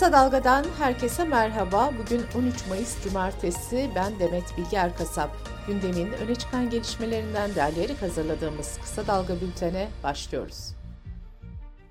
Kısa 0.00 0.12
Dalga'dan 0.12 0.64
herkese 0.78 1.24
merhaba. 1.24 1.90
Bugün 1.98 2.22
13 2.38 2.66
Mayıs 2.68 3.04
Cumartesi. 3.04 3.90
Ben 3.94 4.18
Demet 4.18 4.44
Bilge 4.58 4.76
Erkasap. 4.76 5.30
Gündemin 5.66 6.12
öne 6.12 6.34
çıkan 6.34 6.70
gelişmelerinden 6.70 7.54
derleyerek 7.54 8.02
hazırladığımız 8.02 8.78
Kısa 8.82 9.06
Dalga 9.06 9.40
bültene 9.40 9.88
başlıyoruz. 10.04 10.74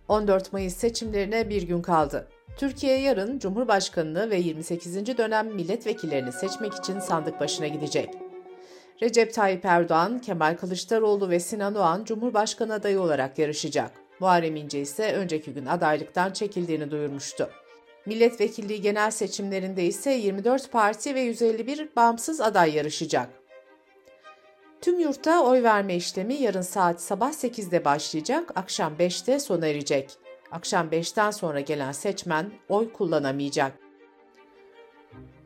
14 0.07 0.53
Mayıs 0.53 0.75
seçimlerine 0.75 1.49
bir 1.49 1.63
gün 1.63 1.81
kaldı. 1.81 2.27
Türkiye 2.57 2.99
yarın 2.99 3.39
Cumhurbaşkanını 3.39 4.29
ve 4.29 4.37
28. 4.37 5.17
dönem 5.17 5.47
milletvekillerini 5.47 6.31
seçmek 6.31 6.73
için 6.73 6.99
sandık 6.99 7.39
başına 7.39 7.67
gidecek. 7.67 8.09
Recep 9.01 9.33
Tayyip 9.33 9.65
Erdoğan, 9.65 10.19
Kemal 10.19 10.57
Kılıçdaroğlu 10.57 11.29
ve 11.29 11.39
Sinan 11.39 11.75
Oğan 11.75 12.03
Cumhurbaşkanı 12.03 12.73
adayı 12.73 13.01
olarak 13.01 13.39
yarışacak. 13.39 13.91
Muharrem 14.19 14.55
İnce 14.55 14.81
ise 14.81 15.13
önceki 15.13 15.53
gün 15.53 15.65
adaylıktan 15.65 16.33
çekildiğini 16.33 16.91
duyurmuştu. 16.91 17.49
Milletvekilliği 18.05 18.81
genel 18.81 19.11
seçimlerinde 19.11 19.85
ise 19.85 20.11
24 20.11 20.71
parti 20.71 21.15
ve 21.15 21.21
151 21.21 21.89
bağımsız 21.95 22.41
aday 22.41 22.75
yarışacak. 22.75 23.29
Tüm 24.81 24.99
yurtta 24.99 25.43
oy 25.43 25.63
verme 25.63 25.95
işlemi 25.95 26.33
yarın 26.33 26.61
saat 26.61 27.01
sabah 27.01 27.31
8'de 27.31 27.85
başlayacak, 27.85 28.51
akşam 28.55 28.93
5'te 28.93 29.39
sona 29.39 29.67
erecek. 29.67 30.11
Akşam 30.51 30.87
5'ten 30.87 31.31
sonra 31.31 31.59
gelen 31.59 31.91
seçmen 31.91 32.51
oy 32.69 32.93
kullanamayacak. 32.93 33.73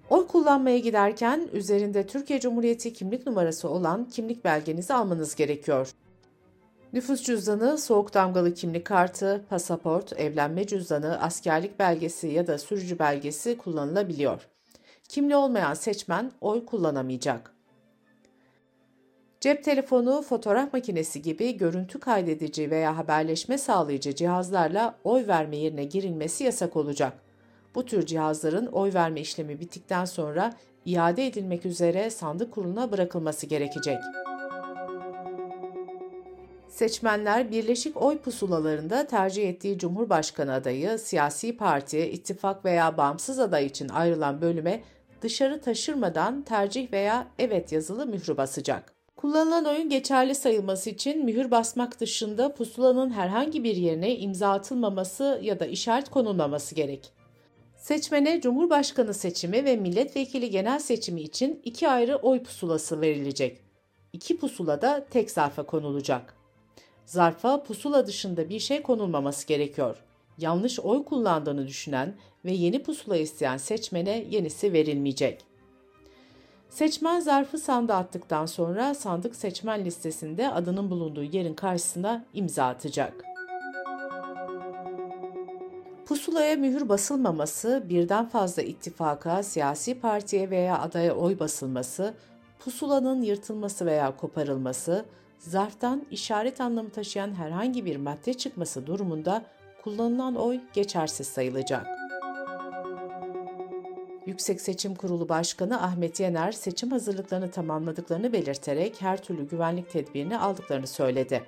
Oy 0.09 0.27
kullanmaya 0.27 0.77
giderken 0.77 1.49
üzerinde 1.53 2.08
Türkiye 2.08 2.39
Cumhuriyeti 2.39 2.94
kimlik 2.94 3.27
numarası 3.27 3.70
olan 3.70 4.09
kimlik 4.09 4.45
belgenizi 4.45 4.94
almanız 4.94 5.35
gerekiyor. 5.35 5.89
Nüfus 6.93 7.23
cüzdanı, 7.23 7.77
soğuk 7.77 8.13
damgalı 8.13 8.53
kimlik 8.53 8.85
kartı, 8.85 9.45
pasaport, 9.49 10.20
evlenme 10.20 10.67
cüzdanı, 10.67 11.21
askerlik 11.21 11.79
belgesi 11.79 12.27
ya 12.27 12.47
da 12.47 12.58
sürücü 12.58 12.99
belgesi 12.99 13.58
kullanılabiliyor. 13.58 14.47
Kimli 15.09 15.36
olmayan 15.36 15.73
seçmen 15.73 16.31
oy 16.41 16.66
kullanamayacak. 16.66 17.53
Cep 19.41 19.64
telefonu, 19.64 20.21
fotoğraf 20.21 20.73
makinesi 20.73 21.21
gibi 21.21 21.58
görüntü 21.58 21.99
kaydedici 21.99 22.71
veya 22.71 22.97
haberleşme 22.97 23.58
sağlayıcı 23.58 24.16
cihazlarla 24.16 24.95
oy 25.03 25.27
verme 25.27 25.58
yerine 25.58 25.83
girilmesi 25.83 26.44
yasak 26.44 26.75
olacak. 26.75 27.14
Bu 27.75 27.86
tür 27.86 28.05
cihazların 28.05 28.66
oy 28.66 28.94
verme 28.94 29.21
işlemi 29.21 29.59
bittikten 29.59 30.05
sonra 30.05 30.53
iade 30.86 31.27
edilmek 31.27 31.66
üzere 31.66 32.09
sandık 32.09 32.52
kuruluna 32.52 32.91
bırakılması 32.91 33.45
gerekecek. 33.45 33.97
Seçmenler 36.73 37.52
birleşik 37.52 38.02
oy 38.02 38.17
pusulalarında 38.17 39.07
tercih 39.07 39.49
ettiği 39.49 39.77
Cumhurbaşkanı 39.77 40.53
adayı, 40.53 40.99
siyasi 40.99 41.57
parti, 41.57 41.99
ittifak 41.99 42.65
veya 42.65 42.97
bağımsız 42.97 43.39
aday 43.39 43.65
için 43.65 43.89
ayrılan 43.89 44.41
bölüme 44.41 44.83
dışarı 45.21 45.61
taşırmadan 45.61 46.41
tercih 46.41 46.91
veya 46.91 47.27
evet 47.39 47.71
yazılı 47.71 48.05
mührü 48.05 48.38
basacak. 48.38 48.93
Kullanılan 49.15 49.65
oyun 49.65 49.89
geçerli 49.89 50.35
sayılması 50.35 50.89
için 50.89 51.25
mühür 51.25 51.52
basmak 51.52 51.99
dışında 51.99 52.53
pusulanın 52.53 53.09
herhangi 53.09 53.63
bir 53.63 53.75
yerine 53.75 54.17
imza 54.17 54.52
atılmaması 54.52 55.39
ya 55.43 55.59
da 55.59 55.65
işaret 55.65 56.09
konulmaması 56.09 56.75
gerek. 56.75 57.13
Seçmene 57.77 58.41
Cumhurbaşkanı 58.41 59.13
seçimi 59.13 59.65
ve 59.65 59.75
milletvekili 59.75 60.49
genel 60.49 60.80
seçimi 60.80 61.21
için 61.21 61.61
iki 61.63 61.89
ayrı 61.89 62.15
oy 62.15 62.43
pusulası 62.43 63.02
verilecek. 63.02 63.61
İki 64.13 64.37
pusula 64.37 64.81
da 64.81 65.05
tek 65.09 65.31
zarfa 65.31 65.63
konulacak. 65.63 66.42
Zarfa 67.05 67.63
pusula 67.63 68.07
dışında 68.07 68.49
bir 68.49 68.59
şey 68.59 68.81
konulmaması 68.81 69.47
gerekiyor. 69.47 69.97
Yanlış 70.37 70.79
oy 70.79 71.05
kullandığını 71.05 71.67
düşünen 71.67 72.15
ve 72.45 72.51
yeni 72.51 72.83
pusula 72.83 73.17
isteyen 73.17 73.57
seçmene 73.57 74.25
yenisi 74.29 74.73
verilmeyecek. 74.73 75.45
Seçmen 76.69 77.19
zarfı 77.19 77.58
sandığa 77.58 77.97
attıktan 77.97 78.45
sonra 78.45 78.93
sandık 78.93 79.36
seçmen 79.36 79.86
listesinde 79.86 80.49
adının 80.49 80.89
bulunduğu 80.89 81.23
yerin 81.23 81.53
karşısına 81.53 82.25
imza 82.33 82.65
atacak. 82.65 83.25
Pusulaya 86.05 86.55
mühür 86.55 86.89
basılmaması, 86.89 87.83
birden 87.89 88.30
fazla 88.30 88.61
ittifaka, 88.61 89.43
siyasi 89.43 89.99
partiye 89.99 90.49
veya 90.49 90.80
adaya 90.80 91.15
oy 91.15 91.39
basılması, 91.39 92.13
pusulanın 92.63 93.21
yırtılması 93.21 93.85
veya 93.85 94.17
koparılması, 94.17 95.05
zarftan 95.39 96.05
işaret 96.11 96.61
anlamı 96.61 96.89
taşıyan 96.89 97.35
herhangi 97.35 97.85
bir 97.85 97.95
madde 97.95 98.33
çıkması 98.33 98.87
durumunda 98.87 99.45
kullanılan 99.83 100.35
oy 100.35 100.59
geçersiz 100.73 101.27
sayılacak. 101.27 101.87
Yüksek 104.25 104.61
Seçim 104.61 104.95
Kurulu 104.95 105.29
Başkanı 105.29 105.81
Ahmet 105.81 106.19
Yener 106.19 106.51
seçim 106.51 106.91
hazırlıklarını 106.91 107.51
tamamladıklarını 107.51 108.33
belirterek 108.33 109.01
her 109.01 109.23
türlü 109.23 109.47
güvenlik 109.47 109.89
tedbirini 109.89 110.37
aldıklarını 110.37 110.87
söyledi. 110.87 111.43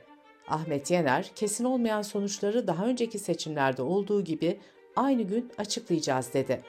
Ahmet 0.48 0.92
Yener, 0.92 1.32
kesin 1.36 1.64
olmayan 1.64 2.02
sonuçları 2.02 2.68
daha 2.68 2.86
önceki 2.86 3.20
seçimlerde 3.20 3.82
olduğu 3.82 4.24
gibi 4.24 4.60
aynı 4.96 5.22
gün 5.22 5.52
açıklayacağız 5.58 6.34
dedi. 6.34 6.62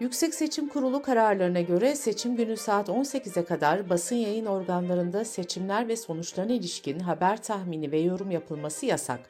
Yüksek 0.00 0.34
Seçim 0.34 0.68
Kurulu 0.68 1.02
kararlarına 1.02 1.60
göre 1.60 1.96
seçim 1.96 2.36
günü 2.36 2.56
saat 2.56 2.88
18'e 2.88 3.44
kadar 3.44 3.90
basın 3.90 4.16
yayın 4.16 4.46
organlarında 4.46 5.24
seçimler 5.24 5.88
ve 5.88 5.96
sonuçlarına 5.96 6.52
ilişkin 6.52 6.98
haber 6.98 7.42
tahmini 7.42 7.92
ve 7.92 7.98
yorum 7.98 8.30
yapılması 8.30 8.86
yasak. 8.86 9.20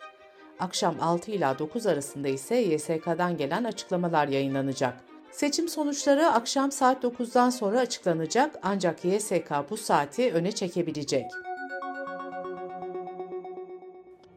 Akşam 0.59 0.95
6 1.01 1.31
ila 1.31 1.59
9 1.59 1.87
arasında 1.87 2.29
ise 2.29 2.57
YSK'dan 2.57 3.37
gelen 3.37 3.65
açıklamalar 3.65 4.29
yayınlanacak. 4.29 5.01
Seçim 5.31 5.69
sonuçları 5.69 6.27
akşam 6.27 6.73
saat 6.73 7.05
9'dan 7.05 7.51
sonra 7.51 7.81
açıklanacak 7.81 8.59
ancak 8.63 9.05
YSK 9.05 9.51
bu 9.71 9.77
saati 9.77 10.33
öne 10.33 10.53
çekebilecek. 10.53 11.25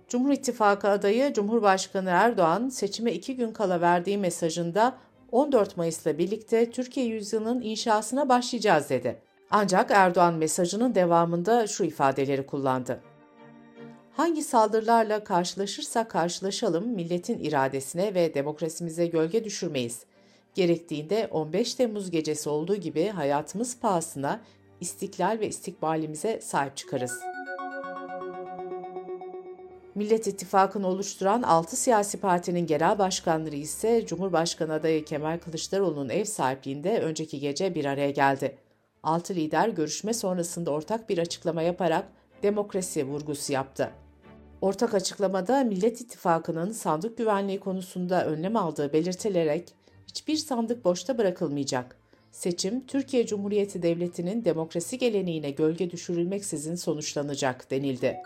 Cumhur 0.07 0.31
İttifakı 0.31 0.89
adayı 0.89 1.33
Cumhurbaşkanı 1.33 2.09
Erdoğan 2.09 2.69
seçime 2.69 3.13
iki 3.13 3.35
gün 3.35 3.51
kala 3.51 3.81
verdiği 3.81 4.17
mesajında 4.17 4.97
14 5.31 5.77
Mayıs'la 5.77 6.17
birlikte 6.17 6.71
Türkiye 6.71 7.05
yüzyılının 7.05 7.61
inşasına 7.61 8.29
başlayacağız 8.29 8.89
dedi. 8.89 9.21
Ancak 9.51 9.91
Erdoğan 9.91 10.33
mesajının 10.33 10.95
devamında 10.95 11.67
şu 11.67 11.83
ifadeleri 11.83 12.45
kullandı. 12.45 13.01
Hangi 14.13 14.43
saldırılarla 14.43 15.23
karşılaşırsak 15.23 16.09
karşılaşalım 16.09 16.87
milletin 16.87 17.39
iradesine 17.39 18.13
ve 18.13 18.33
demokrasimize 18.33 19.07
gölge 19.07 19.43
düşürmeyiz. 19.43 20.05
Gerektiğinde 20.55 21.27
15 21.31 21.75
Temmuz 21.75 22.11
gecesi 22.11 22.49
olduğu 22.49 22.75
gibi 22.75 23.07
hayatımız 23.07 23.79
pahasına 23.79 24.41
istiklal 24.79 25.39
ve 25.39 25.47
istikbalimize 25.47 26.41
sahip 26.41 26.77
çıkarız. 26.77 27.30
Millet 29.95 30.27
İttifakı'nı 30.27 30.87
oluşturan 30.87 31.41
6 31.41 31.75
siyasi 31.75 32.19
partinin 32.19 32.65
genel 32.65 32.99
başkanları 32.99 33.55
ise 33.55 34.05
Cumhurbaşkanı 34.05 34.73
adayı 34.73 35.05
Kemal 35.05 35.39
Kılıçdaroğlu'nun 35.39 36.09
ev 36.09 36.25
sahipliğinde 36.25 36.99
önceki 36.99 37.39
gece 37.39 37.75
bir 37.75 37.85
araya 37.85 38.11
geldi. 38.11 38.57
6 39.03 39.35
lider 39.35 39.69
görüşme 39.69 40.13
sonrasında 40.13 40.71
ortak 40.71 41.09
bir 41.09 41.17
açıklama 41.17 41.61
yaparak 41.61 42.05
demokrasi 42.43 43.07
vurgusu 43.07 43.53
yaptı. 43.53 43.91
Ortak 44.61 44.93
açıklamada 44.93 45.63
Millet 45.63 46.01
İttifakı'nın 46.01 46.71
sandık 46.71 47.17
güvenliği 47.17 47.59
konusunda 47.59 48.25
önlem 48.25 48.55
aldığı 48.55 48.93
belirtilerek 48.93 49.73
hiçbir 50.07 50.35
sandık 50.35 50.85
boşta 50.85 51.17
bırakılmayacak. 51.17 51.97
Seçim 52.31 52.85
Türkiye 52.87 53.25
Cumhuriyeti 53.25 53.81
Devleti'nin 53.81 54.45
demokrasi 54.45 54.97
geleneğine 54.97 55.51
gölge 55.51 55.91
düşürülmeksizin 55.91 56.75
sonuçlanacak 56.75 57.71
denildi. 57.71 58.17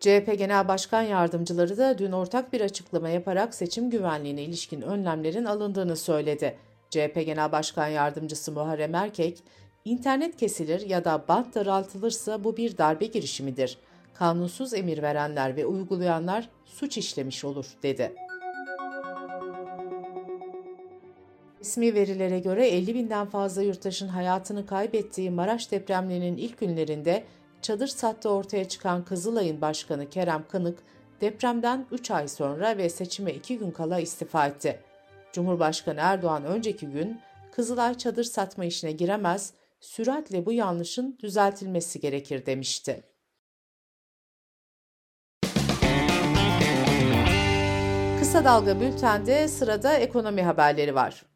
CHP 0.00 0.38
Genel 0.38 0.68
Başkan 0.68 1.02
Yardımcıları 1.02 1.78
da 1.78 1.98
dün 1.98 2.12
ortak 2.12 2.52
bir 2.52 2.60
açıklama 2.60 3.08
yaparak 3.08 3.54
seçim 3.54 3.90
güvenliğine 3.90 4.42
ilişkin 4.42 4.80
önlemlerin 4.80 5.44
alındığını 5.44 5.96
söyledi. 5.96 6.56
CHP 6.90 7.14
Genel 7.14 7.52
Başkan 7.52 7.88
Yardımcısı 7.88 8.52
Muharrem 8.52 8.94
Erkek, 8.94 9.42
internet 9.84 10.36
kesilir 10.36 10.80
ya 10.80 11.04
da 11.04 11.24
bant 11.28 11.54
daraltılırsa 11.54 12.44
bu 12.44 12.56
bir 12.56 12.78
darbe 12.78 13.06
girişimidir. 13.06 13.78
Kanunsuz 14.14 14.74
emir 14.74 15.02
verenler 15.02 15.56
ve 15.56 15.66
uygulayanlar 15.66 16.48
suç 16.64 16.98
işlemiş 16.98 17.44
olur, 17.44 17.66
dedi. 17.82 18.12
Resmi 21.60 21.94
verilere 21.94 22.38
göre 22.38 22.68
50 22.68 22.94
binden 22.94 23.26
fazla 23.26 23.62
yurttaşın 23.62 24.08
hayatını 24.08 24.66
kaybettiği 24.66 25.30
Maraş 25.30 25.70
depremlerinin 25.70 26.36
ilk 26.36 26.60
günlerinde 26.60 27.24
çadır 27.66 27.86
sattı 27.86 28.30
ortaya 28.30 28.68
çıkan 28.68 29.04
Kızılay'ın 29.04 29.60
başkanı 29.60 30.10
Kerem 30.10 30.44
Kanık, 30.48 30.78
depremden 31.20 31.86
3 31.90 32.10
ay 32.10 32.28
sonra 32.28 32.78
ve 32.78 32.88
seçime 32.88 33.32
2 33.32 33.58
gün 33.58 33.70
kala 33.70 34.00
istifa 34.00 34.46
etti. 34.46 34.80
Cumhurbaşkanı 35.32 36.00
Erdoğan 36.00 36.44
önceki 36.44 36.86
gün 36.86 37.20
Kızılay 37.52 37.98
çadır 37.98 38.24
satma 38.24 38.64
işine 38.64 38.92
giremez, 38.92 39.52
süratle 39.80 40.46
bu 40.46 40.52
yanlışın 40.52 41.18
düzeltilmesi 41.22 42.00
gerekir 42.00 42.46
demişti. 42.46 43.02
Kısa 48.18 48.44
Dalga 48.44 48.80
Bülten'de 48.80 49.48
sırada 49.48 49.96
ekonomi 49.96 50.42
haberleri 50.42 50.94
var. 50.94 51.26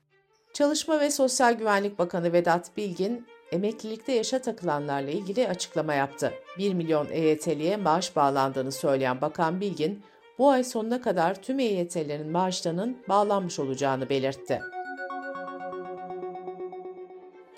Çalışma 0.54 1.00
ve 1.00 1.10
Sosyal 1.10 1.52
Güvenlik 1.52 1.98
Bakanı 1.98 2.32
Vedat 2.32 2.76
Bilgin, 2.76 3.26
emeklilikte 3.52 4.12
yaşa 4.12 4.38
takılanlarla 4.38 5.10
ilgili 5.10 5.48
açıklama 5.48 5.94
yaptı. 5.94 6.32
1 6.58 6.74
milyon 6.74 7.06
EYT'liye 7.10 7.76
maaş 7.76 8.16
bağlandığını 8.16 8.72
söyleyen 8.72 9.20
Bakan 9.20 9.60
Bilgin, 9.60 10.02
bu 10.38 10.50
ay 10.50 10.64
sonuna 10.64 11.02
kadar 11.02 11.42
tüm 11.42 11.60
EYT'lerin 11.60 12.30
maaşlarının 12.30 12.98
bağlanmış 13.08 13.58
olacağını 13.58 14.08
belirtti. 14.08 14.60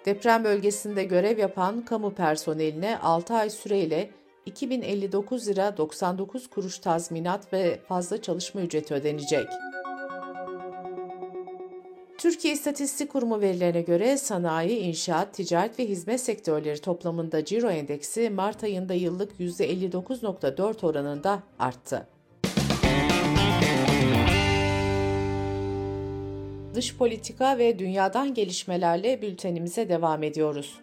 Deprem 0.06 0.44
bölgesinde 0.44 1.04
görev 1.04 1.38
yapan 1.38 1.84
kamu 1.84 2.14
personeline 2.14 2.98
6 2.98 3.34
ay 3.34 3.50
süreyle 3.50 4.10
2059 4.46 5.48
lira 5.48 5.76
99 5.76 6.50
kuruş 6.50 6.78
tazminat 6.78 7.52
ve 7.52 7.80
fazla 7.88 8.22
çalışma 8.22 8.60
ücreti 8.60 8.94
ödenecek. 8.94 9.46
Türkiye 12.42 12.54
İstatistik 12.54 13.12
Kurumu 13.12 13.40
verilerine 13.40 13.82
göre 13.82 14.16
sanayi, 14.16 14.78
inşaat, 14.78 15.34
ticaret 15.34 15.78
ve 15.78 15.88
hizmet 15.88 16.20
sektörleri 16.20 16.80
toplamında 16.80 17.44
ciro 17.44 17.70
endeksi 17.70 18.30
Mart 18.30 18.64
ayında 18.64 18.94
yıllık 18.94 19.40
%59.4 19.40 20.86
oranında 20.86 21.42
arttı. 21.58 22.08
Dış 26.74 26.96
politika 26.96 27.58
ve 27.58 27.78
dünyadan 27.78 28.34
gelişmelerle 28.34 29.22
bültenimize 29.22 29.88
devam 29.88 30.22
ediyoruz. 30.22 30.80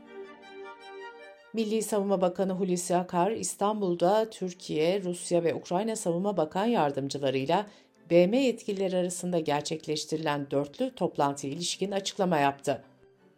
Milli 1.53 1.81
Savunma 1.81 2.21
Bakanı 2.21 2.53
Hulusi 2.53 2.95
Akar, 2.95 3.31
İstanbul'da 3.31 4.29
Türkiye, 4.29 5.03
Rusya 5.03 5.43
ve 5.43 5.53
Ukrayna 5.53 5.95
Savunma 5.95 6.37
Bakan 6.37 6.65
yardımcılarıyla 6.65 7.65
BM 8.09 8.37
yetkilileri 8.37 8.97
arasında 8.97 9.39
gerçekleştirilen 9.39 10.51
dörtlü 10.51 10.95
toplantıya 10.95 11.53
ilişkin 11.53 11.91
açıklama 11.91 12.37
yaptı. 12.37 12.83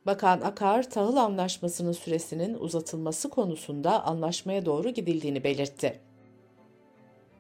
Bakan 0.06 0.42
Akar, 0.42 0.90
tahıl 0.90 1.16
anlaşmasının 1.16 1.92
süresinin 1.92 2.54
uzatılması 2.54 3.30
konusunda 3.30 4.04
anlaşmaya 4.04 4.66
doğru 4.66 4.90
gidildiğini 4.90 5.44
belirtti. 5.44 6.00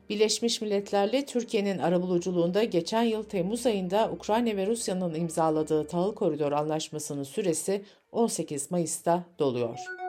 Birleşmiş 0.09 0.61
Milletler'le 0.61 1.25
Türkiye'nin 1.27 1.77
arabuluculuğunda 1.77 2.63
geçen 2.63 3.03
yıl 3.03 3.23
Temmuz 3.23 3.65
ayında 3.65 4.11
Ukrayna 4.11 4.57
ve 4.57 4.67
Rusya'nın 4.67 5.13
imzaladığı 5.13 5.87
tahıl 5.87 6.15
koridor 6.15 6.51
anlaşmasının 6.51 7.23
süresi 7.23 7.81
18 8.11 8.71
Mayıs'ta 8.71 9.23
doluyor. 9.39 10.00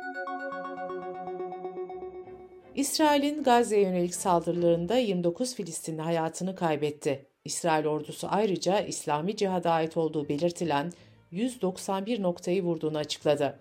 İsrail'in 2.74 3.42
Gazze'ye 3.42 3.82
yönelik 3.82 4.14
saldırılarında 4.14 4.96
29 4.96 5.54
Filistinli 5.54 6.02
hayatını 6.02 6.54
kaybetti. 6.54 7.26
İsrail 7.44 7.86
ordusu 7.86 8.26
ayrıca 8.30 8.80
İslami 8.80 9.36
cihada 9.36 9.70
ait 9.70 9.96
olduğu 9.96 10.28
belirtilen 10.28 10.92
191 11.30 12.22
noktayı 12.22 12.62
vurduğunu 12.62 12.98
açıkladı. 12.98 13.58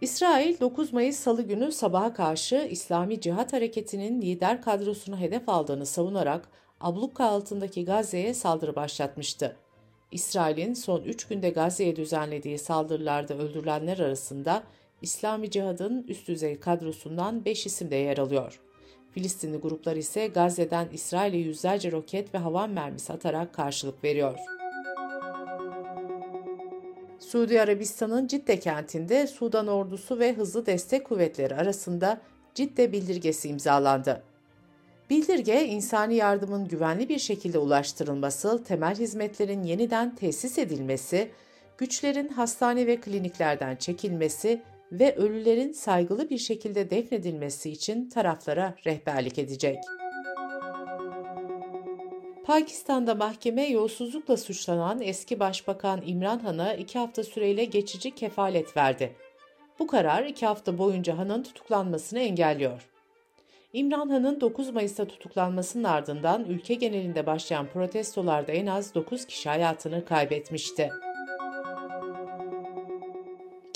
İsrail 0.00 0.60
9 0.60 0.92
Mayıs 0.92 1.16
Salı 1.16 1.42
günü 1.42 1.72
sabaha 1.72 2.14
karşı 2.14 2.68
İslami 2.70 3.20
Cihat 3.20 3.52
Hareketi'nin 3.52 4.22
lider 4.22 4.62
kadrosunu 4.62 5.18
hedef 5.18 5.48
aldığını 5.48 5.86
savunarak 5.86 6.48
ablukka 6.80 7.24
altındaki 7.24 7.84
Gazze'ye 7.84 8.34
saldırı 8.34 8.76
başlatmıştı. 8.76 9.56
İsrail'in 10.10 10.74
son 10.74 11.02
3 11.02 11.24
günde 11.26 11.50
Gazze'ye 11.50 11.96
düzenlediği 11.96 12.58
saldırılarda 12.58 13.34
öldürülenler 13.34 13.98
arasında 13.98 14.62
İslami 15.02 15.50
Cihad'ın 15.50 16.04
üst 16.08 16.28
düzey 16.28 16.60
kadrosundan 16.60 17.44
5 17.44 17.66
isim 17.66 17.90
de 17.90 17.96
yer 17.96 18.18
alıyor. 18.18 18.60
Filistinli 19.12 19.56
gruplar 19.56 19.96
ise 19.96 20.26
Gazze'den 20.26 20.88
İsrail'e 20.92 21.36
yüzlerce 21.36 21.92
roket 21.92 22.34
ve 22.34 22.38
havan 22.38 22.70
mermisi 22.70 23.12
atarak 23.12 23.54
karşılık 23.54 24.04
veriyor. 24.04 24.38
Suudi 27.18 27.60
Arabistan'ın 27.60 28.26
Cidde 28.26 28.60
kentinde 28.60 29.26
Sudan 29.26 29.66
ordusu 29.66 30.18
ve 30.18 30.32
hızlı 30.32 30.66
destek 30.66 31.04
kuvvetleri 31.04 31.54
arasında 31.54 32.20
Cidde 32.54 32.92
bildirgesi 32.92 33.48
imzalandı. 33.48 34.22
Bildirge, 35.10 35.66
insani 35.66 36.14
yardımın 36.14 36.68
güvenli 36.68 37.08
bir 37.08 37.18
şekilde 37.18 37.58
ulaştırılması, 37.58 38.64
temel 38.64 38.96
hizmetlerin 38.98 39.62
yeniden 39.62 40.14
tesis 40.14 40.58
edilmesi, 40.58 41.30
güçlerin 41.78 42.28
hastane 42.28 42.86
ve 42.86 43.00
kliniklerden 43.00 43.76
çekilmesi 43.76 44.62
ve 44.92 45.16
ölülerin 45.16 45.72
saygılı 45.72 46.30
bir 46.30 46.38
şekilde 46.38 46.90
defnedilmesi 46.90 47.70
için 47.70 48.08
taraflara 48.08 48.74
rehberlik 48.86 49.38
edecek. 49.38 49.78
Pakistan'da 52.46 53.14
mahkeme 53.14 53.66
yolsuzlukla 53.66 54.36
suçlanan 54.36 55.00
eski 55.00 55.40
başbakan 55.40 56.02
İmran 56.06 56.38
Han'a 56.38 56.74
iki 56.74 56.98
hafta 56.98 57.24
süreyle 57.24 57.64
geçici 57.64 58.10
kefalet 58.10 58.76
verdi. 58.76 59.16
Bu 59.78 59.86
karar 59.86 60.24
iki 60.24 60.46
hafta 60.46 60.78
boyunca 60.78 61.18
Han'ın 61.18 61.42
tutuklanmasını 61.42 62.20
engelliyor. 62.20 62.88
İmran 63.72 64.08
Han'ın 64.08 64.40
9 64.40 64.70
Mayıs'ta 64.70 65.04
tutuklanmasının 65.04 65.84
ardından 65.84 66.44
ülke 66.44 66.74
genelinde 66.74 67.26
başlayan 67.26 67.66
protestolarda 67.66 68.52
en 68.52 68.66
az 68.66 68.94
9 68.94 69.26
kişi 69.26 69.48
hayatını 69.48 70.04
kaybetmişti. 70.04 70.90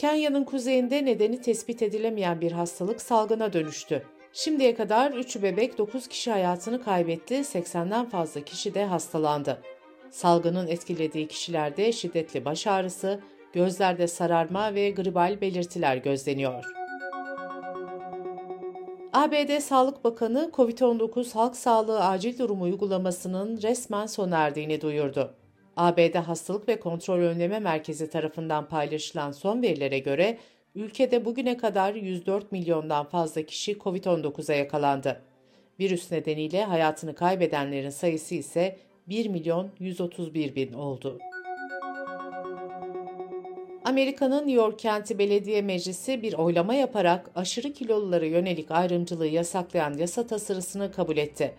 Kenya'nın 0.01 0.45
kuzeyinde 0.45 1.05
nedeni 1.05 1.41
tespit 1.41 1.83
edilemeyen 1.83 2.41
bir 2.41 2.53
hastalık 2.53 3.03
salgına 3.03 3.53
dönüştü. 3.53 4.03
Şimdiye 4.33 4.75
kadar 4.75 5.13
3 5.13 5.43
bebek 5.43 5.79
9 5.79 6.09
kişi 6.09 6.31
hayatını 6.31 6.83
kaybetti, 6.83 7.35
80'den 7.35 8.09
fazla 8.09 8.41
kişi 8.41 8.75
de 8.75 8.85
hastalandı. 8.85 9.63
Salgının 10.11 10.67
etkilediği 10.67 11.29
kişilerde 11.29 11.93
şiddetli 11.93 12.45
baş 12.45 12.67
ağrısı, 12.67 13.21
gözlerde 13.53 14.07
sararma 14.07 14.75
ve 14.75 14.91
gribal 14.91 15.41
belirtiler 15.41 15.97
gözleniyor. 15.97 16.65
ABD 19.13 19.59
Sağlık 19.59 20.05
Bakanı 20.05 20.51
COVID-19 20.53 21.35
halk 21.35 21.57
sağlığı 21.57 22.05
acil 22.05 22.39
durumu 22.39 22.65
uygulamasının 22.65 23.63
resmen 23.63 24.07
sona 24.07 24.37
erdiğini 24.39 24.81
duyurdu. 24.81 25.35
ABD 25.81 26.15
Hastalık 26.15 26.69
ve 26.69 26.81
Kontrol 26.81 27.19
Önleme 27.19 27.59
Merkezi 27.59 28.11
tarafından 28.11 28.69
paylaşılan 28.69 29.33
son 29.33 29.63
verilere 29.63 29.99
göre 29.99 30.39
ülkede 30.75 31.25
bugüne 31.25 31.57
kadar 31.57 31.95
104 31.95 32.53
milyondan 32.53 33.05
fazla 33.05 33.43
kişi 33.43 33.73
COVID-19'a 33.73 34.55
yakalandı. 34.55 35.23
Virüs 35.81 36.13
nedeniyle 36.13 36.65
hayatını 36.65 37.15
kaybedenlerin 37.15 37.91
sayısı 37.91 38.35
ise 38.35 38.77
1 39.09 39.29
milyon 39.29 39.71
131 39.79 40.55
bin 40.55 40.73
oldu. 40.73 41.19
Amerika'nın 43.85 44.39
New 44.39 44.53
York 44.53 44.79
Kenti 44.79 45.19
Belediye 45.19 45.63
Meclisi 45.63 46.23
bir 46.23 46.33
oylama 46.33 46.75
yaparak 46.75 47.31
aşırı 47.35 47.73
kilolulara 47.73 48.27
yönelik 48.27 48.71
ayrımcılığı 48.71 49.27
yasaklayan 49.27 49.93
yasa 49.93 50.27
tasarısını 50.27 50.93
kabul 50.93 51.17
etti. 51.17 51.55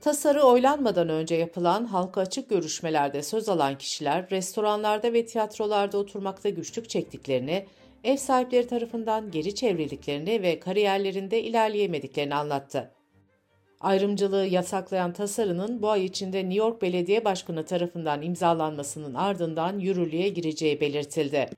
Tasarı 0.00 0.42
oylanmadan 0.42 1.08
önce 1.08 1.34
yapılan 1.34 1.84
halka 1.84 2.20
açık 2.20 2.50
görüşmelerde 2.50 3.22
söz 3.22 3.48
alan 3.48 3.78
kişiler 3.78 4.30
restoranlarda 4.30 5.12
ve 5.12 5.26
tiyatrolarda 5.26 5.98
oturmakta 5.98 6.48
güçlük 6.48 6.88
çektiklerini, 6.88 7.66
ev 8.04 8.16
sahipleri 8.16 8.66
tarafından 8.66 9.30
geri 9.30 9.54
çevrildiklerini 9.54 10.42
ve 10.42 10.60
kariyerlerinde 10.60 11.42
ilerleyemediklerini 11.42 12.34
anlattı. 12.34 12.92
Ayrımcılığı 13.80 14.46
yasaklayan 14.46 15.12
tasarının 15.12 15.82
bu 15.82 15.90
ay 15.90 16.04
içinde 16.04 16.38
New 16.38 16.54
York 16.54 16.82
Belediye 16.82 17.24
Başkanı 17.24 17.64
tarafından 17.64 18.22
imzalanmasının 18.22 19.14
ardından 19.14 19.78
yürürlüğe 19.78 20.28
gireceği 20.28 20.80
belirtildi. 20.80 21.50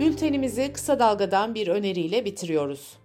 Bültenimizi 0.00 0.72
kısa 0.72 0.98
dalgadan 0.98 1.54
bir 1.54 1.68
öneriyle 1.68 2.24
bitiriyoruz. 2.24 2.96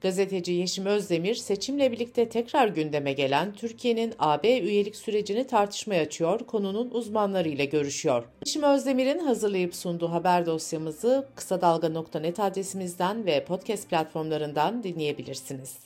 Gazeteci 0.00 0.52
Yeşim 0.52 0.86
Özdemir 0.86 1.34
seçimle 1.34 1.92
birlikte 1.92 2.28
tekrar 2.28 2.68
gündeme 2.68 3.12
gelen 3.12 3.52
Türkiye'nin 3.52 4.14
AB 4.18 4.58
üyelik 4.58 4.96
sürecini 4.96 5.46
tartışmaya 5.46 6.02
açıyor, 6.02 6.40
konunun 6.40 6.90
uzmanlarıyla 6.90 7.64
görüşüyor. 7.64 8.24
Yeşim 8.46 8.62
Özdemir'in 8.62 9.18
hazırlayıp 9.18 9.74
sunduğu 9.74 10.10
haber 10.10 10.46
dosyamızı 10.46 11.28
kısa 11.34 11.60
dalga.net 11.60 12.40
adresimizden 12.40 13.26
ve 13.26 13.44
podcast 13.44 13.90
platformlarından 13.90 14.82
dinleyebilirsiniz. 14.82 15.76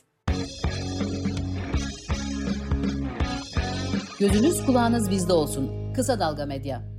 Gözünüz 4.20 4.66
kulağınız 4.66 5.10
bizde 5.10 5.32
olsun. 5.32 5.92
Kısa 5.94 6.20
Dalga 6.20 6.46
Medya. 6.46 6.93